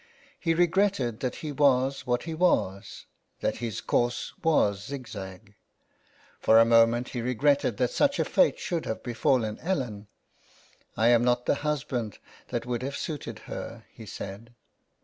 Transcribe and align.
He 0.39 0.55
regretted 0.55 1.19
that 1.19 1.35
he 1.45 1.51
was 1.51 2.07
what 2.07 2.23
he 2.23 2.33
was, 2.33 3.05
that 3.41 3.57
his 3.57 3.81
course 3.81 4.33
was 4.43 4.83
zig 4.83 5.07
zag. 5.07 5.53
For 6.39 6.57
a 6.57 6.65
moment 6.65 7.09
he 7.09 7.21
regretted 7.21 7.77
that 7.77 7.91
such 7.91 8.17
a 8.17 8.25
fate 8.25 8.57
should 8.57 8.87
have 8.87 9.03
befallen 9.03 9.59
Ellen." 9.59 10.07
I 10.97 11.09
am 11.09 11.23
not 11.23 11.45
the 11.45 11.53
husband 11.61 12.17
that 12.47 12.65
would 12.65 12.81
have 12.81 12.97
suited 12.97 13.37
her," 13.45 13.85
he 13.91 14.07
said. 14.07 14.55